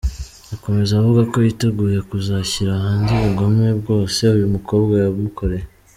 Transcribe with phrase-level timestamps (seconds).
[0.55, 5.65] Akomeza avuga ko yiteguye kuzashyira hanze ubugome bwose uyu mukobwa yamukoreye.